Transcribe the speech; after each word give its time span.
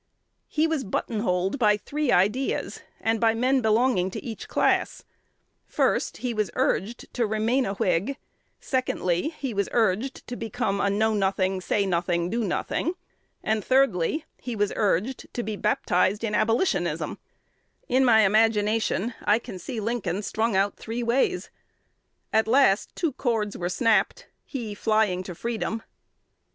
"He 0.47 0.65
was 0.65 0.83
button 0.83 1.19
holed 1.19 1.59
by 1.59 1.77
three 1.77 2.11
ideas, 2.11 2.81
and 2.99 3.21
by 3.21 3.35
men 3.35 3.61
belonging 3.61 4.09
to 4.09 4.23
each 4.25 4.47
class: 4.47 5.03
first, 5.67 6.17
he 6.25 6.33
was 6.33 6.49
urged 6.55 7.13
to 7.13 7.27
remain 7.27 7.67
a 7.67 7.75
Whig; 7.75 8.17
secondly, 8.59 9.29
he 9.37 9.53
was 9.53 9.69
urged 9.71 10.25
to 10.27 10.35
become 10.35 10.81
a 10.81 10.89
Know 10.89 11.13
Nothing, 11.13 11.61
Say 11.61 11.85
Nothing, 11.85 12.31
Do 12.31 12.43
Nothing; 12.43 12.95
and, 13.43 13.63
thirdly, 13.63 14.25
he 14.39 14.55
was 14.55 14.73
urged 14.75 15.31
to 15.35 15.43
be 15.43 15.55
baptized 15.55 16.23
in 16.23 16.33
Abolitionism: 16.33 17.09
and 17.19 17.19
in 17.87 18.03
my 18.03 18.21
imagination 18.21 19.13
I 19.23 19.37
can 19.37 19.59
see 19.59 19.79
Lincoln 19.79 20.23
strung 20.23 20.55
out 20.55 20.77
three 20.77 21.03
ways. 21.03 21.51
At 22.33 22.47
last 22.47 22.95
two 22.95 23.13
cords 23.13 23.55
were 23.55 23.69
snapped, 23.69 24.25
he 24.45 24.73
flying 24.73 25.21
to 25.21 25.35
Freedom." 25.35 25.83